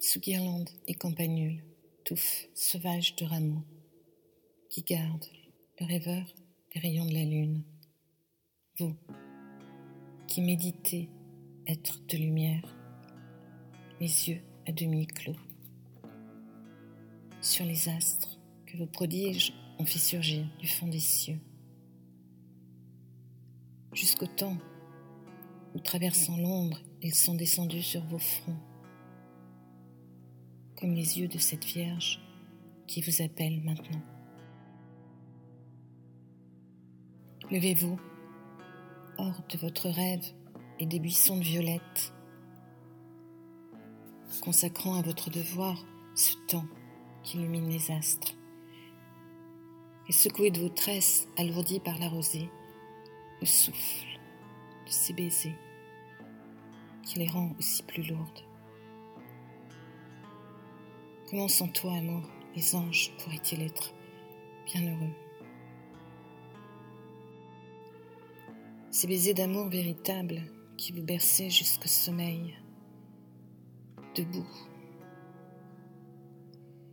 [0.00, 1.62] sous guirlandes et campanules,
[2.04, 3.64] touffes sauvages de rameaux,
[4.70, 5.26] qui gardent
[5.78, 6.24] le rêveur
[6.72, 7.62] des rayons de la lune.
[8.78, 8.96] Vous,
[10.26, 11.10] qui méditez
[11.66, 12.64] être de lumière,
[14.00, 15.36] les yeux à demi clos,
[17.42, 21.40] sur les astres que vos prodiges ont fait surgir du fond des cieux,
[23.92, 24.56] jusqu'au temps
[25.74, 28.69] où, traversant l'ombre, ils sont descendus sur vos fronts,
[30.80, 32.20] comme les yeux de cette Vierge
[32.86, 34.02] qui vous appelle maintenant.
[37.50, 37.98] Levez-vous
[39.18, 40.24] hors de votre rêve
[40.78, 42.14] et des buissons de violettes,
[44.40, 45.84] consacrant à votre devoir
[46.14, 46.66] ce temps
[47.22, 48.34] qui illumine les astres,
[50.08, 52.48] et secouez de vos tresses alourdies par la rosée
[53.40, 54.06] le souffle
[54.86, 55.58] de ces baisers
[57.02, 58.49] qui les rend aussi plus lourdes.
[61.30, 62.22] Comment sans toi, amour,
[62.56, 63.94] les anges pourraient-ils être
[64.66, 65.14] bien heureux?
[68.90, 70.42] Ces baisers d'amour véritable
[70.76, 72.58] qui vous berçaient jusqu'au sommeil,
[74.16, 74.50] debout,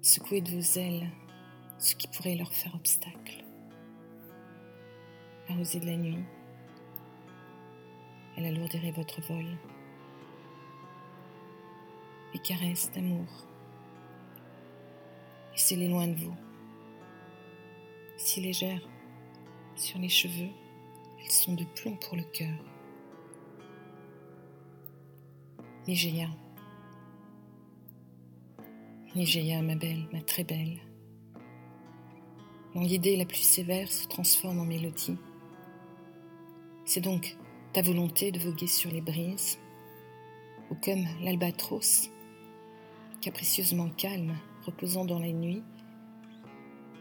[0.00, 1.10] secouez de vos ailes
[1.78, 3.44] ce qui pourrait leur faire obstacle.
[5.50, 6.24] La rosée de la nuit,
[8.38, 9.58] elle alourdirait votre vol.
[12.32, 13.26] Les caresses d'amour,
[15.52, 16.36] laissez-les loin de vous,
[18.16, 18.88] si légères
[19.76, 20.50] sur les cheveux
[21.24, 22.54] elles sont de plomb pour le cœur.
[25.86, 26.28] Ligéa.
[29.14, 30.78] Ligéa, ma belle, ma très belle.
[32.74, 35.18] Mon la plus sévère se transforme en mélodie.
[36.84, 37.36] C'est donc
[37.72, 39.58] ta volonté de voguer sur les brises,
[40.70, 42.10] ou comme l'albatros,
[43.20, 45.62] capricieusement calme, reposant dans la nuit,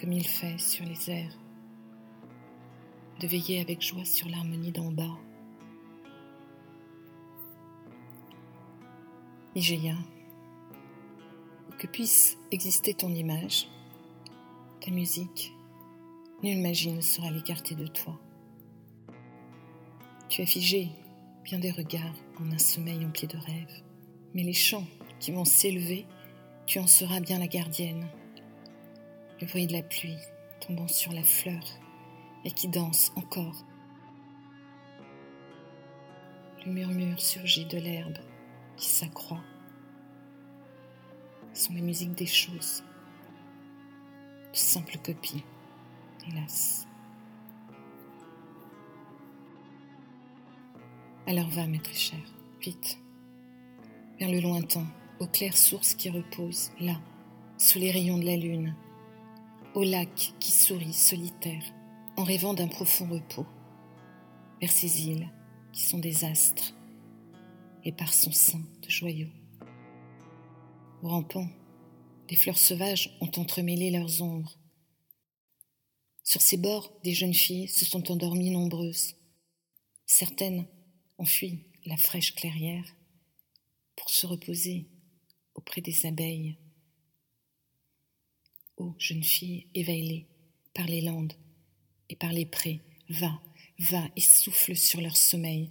[0.00, 1.38] comme il fait sur les airs
[3.20, 5.16] de veiller avec joie sur l'harmonie d'en bas.
[9.54, 9.94] Igéa,
[11.78, 13.68] que puisse exister ton image,
[14.80, 15.52] ta musique,
[16.42, 18.18] nulle magie ne sera l'écarter de toi.
[20.28, 20.88] Tu as figé
[21.44, 23.82] bien des regards en un sommeil empli de rêves,
[24.34, 24.86] mais les chants
[25.20, 26.06] qui vont s'élever,
[26.66, 28.06] tu en seras bien la gardienne.
[29.40, 30.18] Le bruit de la pluie
[30.60, 31.62] tombant sur la fleur
[32.44, 33.64] et qui danse encore.
[36.64, 38.18] Le murmure surgit de l'herbe
[38.76, 39.42] qui s'accroît.
[41.52, 42.82] Ce sont les musiques des choses,
[44.52, 45.44] de simples copies,
[46.28, 46.86] hélas.
[51.26, 52.18] Alors va, maître cher,
[52.60, 52.98] vite,
[54.18, 54.86] vers le lointain,
[55.22, 57.00] aux claires sources qui reposent, là,
[57.56, 58.74] sous les rayons de la lune,
[59.74, 61.62] au lac qui sourit solitaire,
[62.16, 63.46] en rêvant d'un profond repos,
[64.60, 65.30] vers ces îles
[65.72, 66.74] qui sont des astres,
[67.84, 69.30] et par son sein de joyaux.
[71.02, 71.48] Au rampant,
[72.28, 74.58] des fleurs sauvages ont entremêlé leurs ombres.
[76.24, 79.14] Sur ces bords, des jeunes filles se sont endormies nombreuses.
[80.04, 80.66] Certaines
[81.18, 82.96] ont fui la fraîche clairière
[83.94, 84.88] pour se reposer
[85.54, 86.56] auprès des abeilles.
[88.76, 90.26] Ô jeunes filles éveillées
[90.74, 91.34] par les landes,
[92.08, 93.40] et par les prés, va,
[93.78, 95.70] va et souffle sur leur sommeil,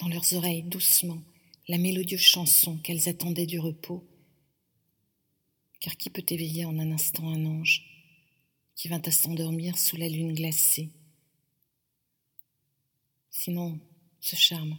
[0.00, 1.22] dans leurs oreilles doucement
[1.68, 4.06] la mélodieuse chanson qu'elles attendaient du repos.
[5.80, 7.84] Car qui peut éveiller en un instant un ange
[8.74, 10.90] qui vint à s'endormir sous la lune glacée?
[13.30, 13.80] Sinon,
[14.20, 14.78] ce charme,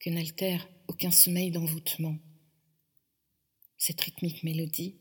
[0.00, 2.18] que n'altère aucun sommeil d'envoûtement,
[3.84, 4.94] cette rythmique mélodie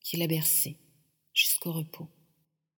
[0.00, 0.78] qui l'a bercé
[1.34, 2.08] jusqu'au repos.